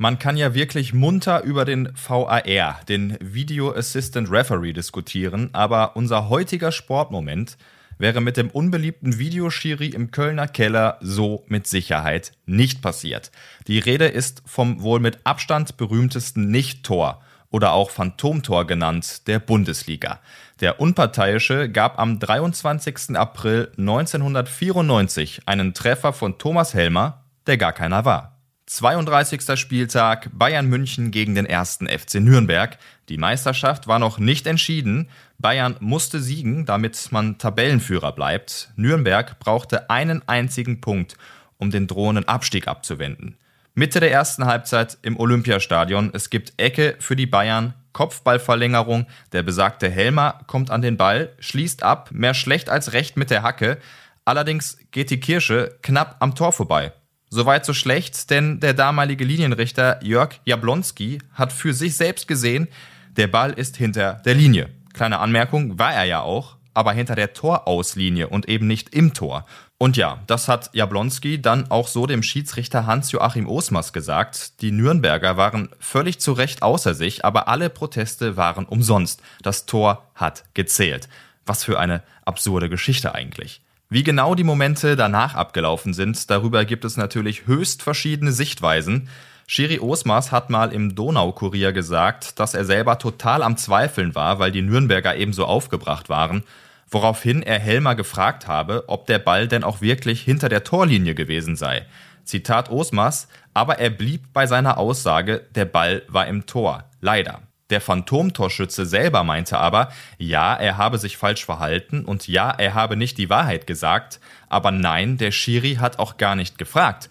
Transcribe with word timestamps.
Man 0.00 0.20
kann 0.20 0.36
ja 0.36 0.54
wirklich 0.54 0.94
munter 0.94 1.42
über 1.42 1.64
den 1.64 1.88
VAR, 1.96 2.80
den 2.88 3.18
Video 3.20 3.74
Assistant 3.74 4.30
Referee, 4.30 4.72
diskutieren, 4.72 5.50
aber 5.54 5.96
unser 5.96 6.28
heutiger 6.28 6.70
Sportmoment 6.70 7.58
wäre 7.98 8.20
mit 8.20 8.36
dem 8.36 8.48
unbeliebten 8.48 9.18
Videoschiri 9.18 9.88
im 9.88 10.12
Kölner 10.12 10.46
Keller 10.46 10.98
so 11.00 11.44
mit 11.48 11.66
Sicherheit 11.66 12.30
nicht 12.46 12.80
passiert. 12.80 13.32
Die 13.66 13.80
Rede 13.80 14.06
ist 14.06 14.44
vom 14.46 14.82
wohl 14.82 15.00
mit 15.00 15.18
Abstand 15.24 15.76
berühmtesten 15.76 16.48
Nicht-Tor 16.48 17.20
oder 17.50 17.72
auch 17.72 17.90
Phantomtor 17.90 18.68
genannt 18.68 19.26
der 19.26 19.40
Bundesliga. 19.40 20.20
Der 20.60 20.80
Unparteiische 20.80 21.68
gab 21.68 21.98
am 21.98 22.20
23. 22.20 23.16
April 23.16 23.72
1994 23.76 25.40
einen 25.46 25.74
Treffer 25.74 26.12
von 26.12 26.38
Thomas 26.38 26.72
Helmer, 26.72 27.24
der 27.48 27.56
gar 27.58 27.72
keiner 27.72 28.04
war. 28.04 28.37
32. 28.68 29.58
Spieltag 29.58 30.28
Bayern 30.34 30.66
München 30.66 31.10
gegen 31.10 31.34
den 31.34 31.46
ersten 31.46 31.88
FC 31.88 32.16
Nürnberg. 32.16 32.76
Die 33.08 33.16
Meisterschaft 33.16 33.86
war 33.86 33.98
noch 33.98 34.18
nicht 34.18 34.46
entschieden. 34.46 35.08
Bayern 35.38 35.76
musste 35.80 36.20
siegen, 36.20 36.66
damit 36.66 37.08
man 37.10 37.38
Tabellenführer 37.38 38.12
bleibt. 38.12 38.70
Nürnberg 38.76 39.38
brauchte 39.38 39.88
einen 39.88 40.20
einzigen 40.28 40.82
Punkt, 40.82 41.16
um 41.56 41.70
den 41.70 41.86
drohenden 41.86 42.28
Abstieg 42.28 42.68
abzuwenden. 42.68 43.38
Mitte 43.74 44.00
der 44.00 44.12
ersten 44.12 44.44
Halbzeit 44.44 44.98
im 45.00 45.18
Olympiastadion. 45.18 46.10
Es 46.12 46.28
gibt 46.28 46.52
Ecke 46.58 46.96
für 46.98 47.16
die 47.16 47.26
Bayern, 47.26 47.72
Kopfballverlängerung. 47.94 49.06
Der 49.32 49.42
besagte 49.42 49.88
Helmer 49.88 50.40
kommt 50.46 50.70
an 50.70 50.82
den 50.82 50.98
Ball, 50.98 51.32
schließt 51.38 51.82
ab, 51.82 52.10
mehr 52.12 52.34
schlecht 52.34 52.68
als 52.68 52.92
recht 52.92 53.16
mit 53.16 53.30
der 53.30 53.42
Hacke. 53.42 53.78
Allerdings 54.26 54.76
geht 54.90 55.08
die 55.08 55.20
Kirsche 55.20 55.78
knapp 55.80 56.16
am 56.20 56.34
Tor 56.34 56.52
vorbei. 56.52 56.92
Soweit 57.30 57.66
so 57.66 57.74
schlecht, 57.74 58.30
denn 58.30 58.58
der 58.60 58.72
damalige 58.72 59.24
Linienrichter 59.24 60.02
Jörg 60.02 60.40
Jablonski 60.44 61.18
hat 61.34 61.52
für 61.52 61.74
sich 61.74 61.96
selbst 61.96 62.26
gesehen, 62.26 62.68
der 63.16 63.26
Ball 63.26 63.52
ist 63.52 63.76
hinter 63.76 64.14
der 64.24 64.34
Linie. 64.34 64.70
Kleine 64.94 65.18
Anmerkung, 65.18 65.78
war 65.78 65.92
er 65.92 66.04
ja 66.04 66.22
auch, 66.22 66.56
aber 66.72 66.92
hinter 66.92 67.16
der 67.16 67.34
Torauslinie 67.34 68.28
und 68.28 68.48
eben 68.48 68.66
nicht 68.66 68.94
im 68.94 69.12
Tor. 69.12 69.44
Und 69.76 69.96
ja, 69.96 70.20
das 70.26 70.48
hat 70.48 70.70
Jablonski 70.72 71.40
dann 71.42 71.70
auch 71.70 71.86
so 71.86 72.06
dem 72.06 72.22
Schiedsrichter 72.22 72.86
Hans-Joachim 72.86 73.46
Osmas 73.46 73.92
gesagt. 73.92 74.60
Die 74.62 74.72
Nürnberger 74.72 75.36
waren 75.36 75.68
völlig 75.78 76.20
zu 76.20 76.32
Recht 76.32 76.62
außer 76.62 76.94
sich, 76.94 77.24
aber 77.24 77.46
alle 77.48 77.68
Proteste 77.70 78.36
waren 78.36 78.64
umsonst. 78.64 79.22
Das 79.42 79.66
Tor 79.66 80.10
hat 80.14 80.44
gezählt. 80.54 81.08
Was 81.46 81.62
für 81.62 81.78
eine 81.78 82.02
absurde 82.24 82.68
Geschichte 82.68 83.14
eigentlich. 83.14 83.62
Wie 83.90 84.02
genau 84.02 84.34
die 84.34 84.44
Momente 84.44 84.96
danach 84.96 85.34
abgelaufen 85.34 85.94
sind, 85.94 86.28
darüber 86.28 86.66
gibt 86.66 86.84
es 86.84 86.98
natürlich 86.98 87.46
höchst 87.46 87.82
verschiedene 87.82 88.32
Sichtweisen. 88.32 89.08
Schiri 89.46 89.80
Osmas 89.80 90.30
hat 90.30 90.50
mal 90.50 90.74
im 90.74 90.94
Donaukurier 90.94 91.72
gesagt, 91.72 92.38
dass 92.38 92.52
er 92.52 92.66
selber 92.66 92.98
total 92.98 93.42
am 93.42 93.56
Zweifeln 93.56 94.14
war, 94.14 94.38
weil 94.38 94.52
die 94.52 94.60
Nürnberger 94.60 95.16
ebenso 95.16 95.46
aufgebracht 95.46 96.10
waren, 96.10 96.44
woraufhin 96.90 97.42
er 97.42 97.58
Helmer 97.58 97.94
gefragt 97.94 98.46
habe, 98.46 98.84
ob 98.88 99.06
der 99.06 99.20
Ball 99.20 99.48
denn 99.48 99.64
auch 99.64 99.80
wirklich 99.80 100.20
hinter 100.20 100.50
der 100.50 100.64
Torlinie 100.64 101.14
gewesen 101.14 101.56
sei. 101.56 101.86
Zitat 102.24 102.70
Osmas, 102.70 103.26
aber 103.54 103.78
er 103.78 103.88
blieb 103.88 104.34
bei 104.34 104.46
seiner 104.46 104.76
Aussage, 104.76 105.46
der 105.54 105.64
Ball 105.64 106.02
war 106.08 106.26
im 106.26 106.44
Tor. 106.44 106.84
Leider. 107.00 107.47
Der 107.70 107.80
Phantomtorschütze 107.80 108.86
selber 108.86 109.24
meinte 109.24 109.58
aber, 109.58 109.92
ja, 110.16 110.54
er 110.54 110.78
habe 110.78 110.98
sich 110.98 111.16
falsch 111.16 111.44
verhalten 111.44 112.04
und 112.04 112.26
ja, 112.26 112.50
er 112.50 112.74
habe 112.74 112.96
nicht 112.96 113.18
die 113.18 113.28
Wahrheit 113.28 113.66
gesagt, 113.66 114.20
aber 114.48 114.70
nein, 114.70 115.18
der 115.18 115.32
Schiri 115.32 115.74
hat 115.74 115.98
auch 115.98 116.16
gar 116.16 116.34
nicht 116.34 116.56
gefragt. 116.56 117.10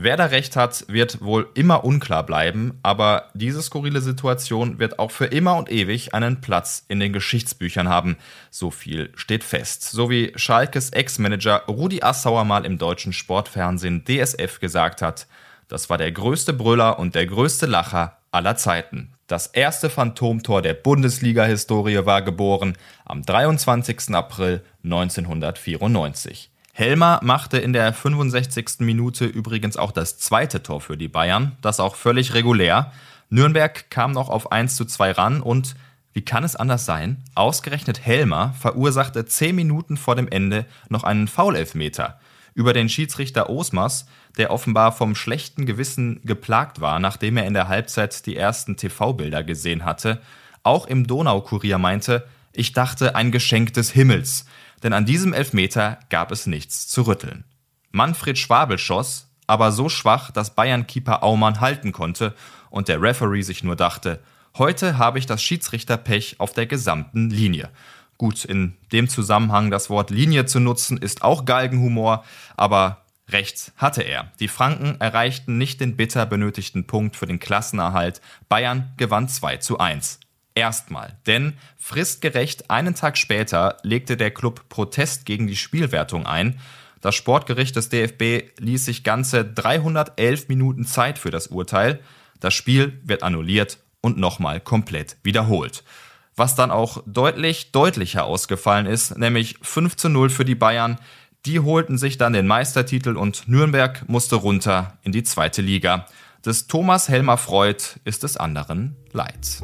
Wer 0.00 0.16
da 0.16 0.26
recht 0.26 0.54
hat, 0.54 0.84
wird 0.86 1.22
wohl 1.22 1.48
immer 1.54 1.82
unklar 1.82 2.24
bleiben, 2.24 2.78
aber 2.84 3.30
diese 3.34 3.60
skurrile 3.62 4.00
Situation 4.00 4.78
wird 4.78 5.00
auch 5.00 5.10
für 5.10 5.24
immer 5.24 5.56
und 5.56 5.72
ewig 5.72 6.14
einen 6.14 6.40
Platz 6.40 6.84
in 6.86 7.00
den 7.00 7.12
Geschichtsbüchern 7.12 7.88
haben. 7.88 8.16
So 8.48 8.70
viel 8.70 9.10
steht 9.16 9.42
fest. 9.42 9.82
So 9.82 10.08
wie 10.08 10.32
Schalkes 10.36 10.90
Ex-Manager 10.90 11.64
Rudi 11.66 12.00
Assauer 12.00 12.44
mal 12.44 12.64
im 12.64 12.78
deutschen 12.78 13.12
Sportfernsehen 13.12 14.04
DSF 14.04 14.60
gesagt 14.60 15.02
hat, 15.02 15.26
das 15.66 15.90
war 15.90 15.98
der 15.98 16.12
größte 16.12 16.52
Brüller 16.52 17.00
und 17.00 17.16
der 17.16 17.26
größte 17.26 17.66
Lacher 17.66 18.18
aller 18.30 18.54
Zeiten. 18.54 19.17
Das 19.28 19.46
erste 19.46 19.90
Phantomtor 19.90 20.62
der 20.62 20.72
Bundesliga-Historie 20.72 22.06
war 22.06 22.22
geboren 22.22 22.78
am 23.04 23.20
23. 23.20 24.14
April 24.14 24.62
1994. 24.84 26.50
Helmer 26.72 27.20
machte 27.22 27.58
in 27.58 27.74
der 27.74 27.92
65. 27.92 28.76
Minute 28.78 29.26
übrigens 29.26 29.76
auch 29.76 29.92
das 29.92 30.16
zweite 30.16 30.62
Tor 30.62 30.80
für 30.80 30.96
die 30.96 31.08
Bayern, 31.08 31.58
das 31.60 31.78
auch 31.78 31.94
völlig 31.94 32.32
regulär. 32.32 32.90
Nürnberg 33.28 33.90
kam 33.90 34.12
noch 34.12 34.30
auf 34.30 34.50
1 34.50 34.76
zu 34.76 34.86
2 34.86 35.12
ran 35.12 35.42
und, 35.42 35.76
wie 36.14 36.24
kann 36.24 36.42
es 36.42 36.56
anders 36.56 36.86
sein, 36.86 37.22
ausgerechnet 37.34 38.06
Helmer 38.06 38.54
verursachte 38.58 39.26
10 39.26 39.54
Minuten 39.54 39.98
vor 39.98 40.16
dem 40.16 40.28
Ende 40.28 40.64
noch 40.88 41.04
einen 41.04 41.28
Foulelfmeter 41.28 42.18
über 42.58 42.72
den 42.72 42.88
Schiedsrichter 42.88 43.48
Osmas, 43.48 44.06
der 44.36 44.50
offenbar 44.50 44.90
vom 44.90 45.14
schlechten 45.14 45.64
Gewissen 45.64 46.20
geplagt 46.24 46.80
war, 46.80 46.98
nachdem 46.98 47.36
er 47.36 47.46
in 47.46 47.54
der 47.54 47.68
Halbzeit 47.68 48.26
die 48.26 48.34
ersten 48.34 48.76
TV-Bilder 48.76 49.44
gesehen 49.44 49.84
hatte, 49.84 50.20
auch 50.64 50.88
im 50.88 51.06
Donaukurier 51.06 51.78
meinte, 51.78 52.26
ich 52.52 52.72
dachte 52.72 53.14
ein 53.14 53.30
Geschenk 53.30 53.74
des 53.74 53.92
Himmels, 53.92 54.44
denn 54.82 54.92
an 54.92 55.06
diesem 55.06 55.32
Elfmeter 55.32 56.00
gab 56.10 56.32
es 56.32 56.48
nichts 56.48 56.88
zu 56.88 57.02
rütteln. 57.02 57.44
Manfred 57.92 58.36
Schwabel 58.36 58.76
schoss, 58.76 59.28
aber 59.46 59.70
so 59.70 59.88
schwach, 59.88 60.32
dass 60.32 60.56
Bayern-Keeper 60.56 61.22
Aumann 61.22 61.60
halten 61.60 61.92
konnte 61.92 62.34
und 62.70 62.88
der 62.88 63.00
Referee 63.00 63.42
sich 63.42 63.62
nur 63.62 63.76
dachte, 63.76 64.18
heute 64.58 64.98
habe 64.98 65.20
ich 65.20 65.26
das 65.26 65.44
Schiedsrichterpech 65.44 66.40
auf 66.40 66.54
der 66.54 66.66
gesamten 66.66 67.30
Linie. 67.30 67.70
Gut, 68.18 68.44
in 68.44 68.76
dem 68.90 69.08
Zusammenhang 69.08 69.70
das 69.70 69.90
Wort 69.90 70.10
Linie 70.10 70.44
zu 70.44 70.58
nutzen, 70.58 70.98
ist 70.98 71.22
auch 71.22 71.44
Galgenhumor, 71.44 72.24
aber 72.56 73.04
rechts 73.28 73.72
hatte 73.76 74.02
er. 74.02 74.32
Die 74.40 74.48
Franken 74.48 75.00
erreichten 75.00 75.56
nicht 75.56 75.80
den 75.80 75.96
bitter 75.96 76.26
benötigten 76.26 76.88
Punkt 76.88 77.14
für 77.14 77.26
den 77.26 77.38
Klassenerhalt. 77.38 78.20
Bayern 78.48 78.92
gewann 78.96 79.28
2 79.28 79.58
zu 79.58 79.78
1. 79.78 80.18
Erstmal, 80.56 81.16
denn 81.28 81.52
fristgerecht 81.76 82.70
einen 82.70 82.96
Tag 82.96 83.16
später 83.16 83.76
legte 83.84 84.16
der 84.16 84.32
Club 84.32 84.68
Protest 84.68 85.24
gegen 85.24 85.46
die 85.46 85.54
Spielwertung 85.54 86.26
ein. 86.26 86.58
Das 87.00 87.14
Sportgericht 87.14 87.76
des 87.76 87.90
DFB 87.90 88.50
ließ 88.58 88.84
sich 88.84 89.04
ganze 89.04 89.44
311 89.44 90.48
Minuten 90.48 90.84
Zeit 90.84 91.20
für 91.20 91.30
das 91.30 91.46
Urteil. 91.46 92.00
Das 92.40 92.52
Spiel 92.52 93.00
wird 93.04 93.22
annulliert 93.22 93.78
und 94.00 94.18
nochmal 94.18 94.58
komplett 94.58 95.18
wiederholt 95.22 95.84
was 96.38 96.54
dann 96.54 96.70
auch 96.70 97.02
deutlich, 97.06 97.72
deutlicher 97.72 98.24
ausgefallen 98.24 98.86
ist, 98.86 99.18
nämlich 99.18 99.56
5 99.62 99.96
zu 99.96 100.08
0 100.08 100.30
für 100.30 100.44
die 100.44 100.54
Bayern. 100.54 100.98
Die 101.46 101.60
holten 101.60 101.98
sich 101.98 102.18
dann 102.18 102.32
den 102.32 102.46
Meistertitel 102.46 103.16
und 103.16 103.48
Nürnberg 103.48 104.08
musste 104.08 104.36
runter 104.36 104.98
in 105.02 105.12
die 105.12 105.22
zweite 105.22 105.62
Liga. 105.62 106.06
Des 106.44 106.66
Thomas 106.66 107.08
Helmer 107.08 107.36
Freud 107.36 107.82
ist 108.04 108.22
des 108.22 108.36
anderen 108.36 108.96
Leid. 109.12 109.62